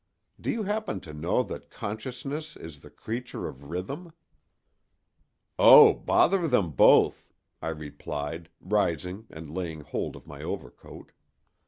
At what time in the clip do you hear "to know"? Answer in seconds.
1.01-1.43